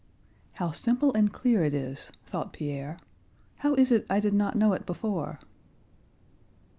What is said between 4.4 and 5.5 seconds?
know it before?"